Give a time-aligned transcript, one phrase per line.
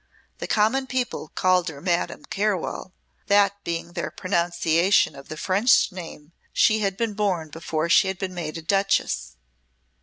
[0.39, 2.91] The common people called her "Madame Carwell,"
[3.27, 8.33] that being their pronunciation of the French name she had borne before she had been
[8.33, 9.35] made a Duchess.